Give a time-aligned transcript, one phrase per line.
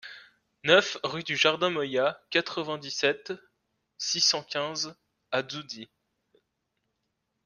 [0.63, 3.33] neuf rue du Jardin Moya, quatre-vingt-dix-sept,
[3.99, 4.95] six cent quinze
[5.31, 5.91] à Dzaoudzi